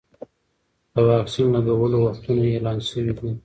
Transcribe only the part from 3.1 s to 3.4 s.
دي.